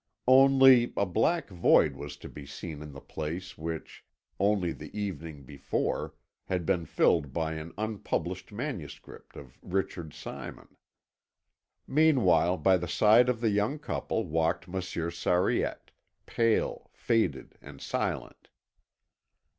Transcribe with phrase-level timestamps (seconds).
[0.27, 4.03] Only, a black void was to be seen in the place which,
[4.39, 10.75] only the evening before, had been filled by an unpublished manuscript of Richard Simon.
[11.85, 15.91] Meanwhile, by the side of the young couple walked Monsieur Sariette,
[16.25, 18.49] pale, faded, and silent.